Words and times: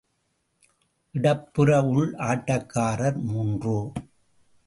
இடப்புற 1.15 1.69
உள் 1.85 2.09
ஆட்டக்காரர் 2.13 3.19
மூன்று. 3.21 3.91